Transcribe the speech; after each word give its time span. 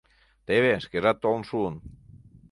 Теве, 0.45 0.73
шкежат 0.83 1.17
толын 1.23 1.43
шуын. 1.49 1.75